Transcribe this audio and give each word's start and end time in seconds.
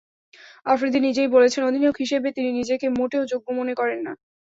আফ্রিদি 0.65 0.99
নিজেই 1.01 1.29
বলেছেন, 1.35 1.61
অধিনায়ক 1.65 1.97
হিসেবে 1.99 2.27
তিনি 2.31 2.49
নিজেকে 2.59 2.87
মোটেও 2.91 3.23
যোগ্য 3.31 3.47
মনে 3.59 3.73
করেন 3.75 3.99
না। 4.01 4.13